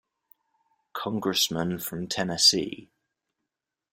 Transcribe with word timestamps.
Congressman 0.93 1.77
from 1.77 2.07
Tennessee. 2.07 2.89